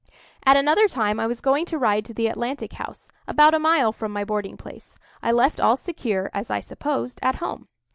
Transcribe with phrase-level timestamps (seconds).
[0.47, 3.91] At another time I was going to ride to the Atlantic House, about a mile
[3.91, 4.97] from my boarding place.
[5.21, 7.67] I left all secure, as I supposed, at home.